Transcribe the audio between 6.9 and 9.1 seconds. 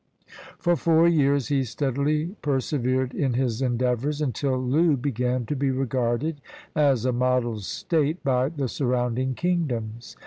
a model state by the sur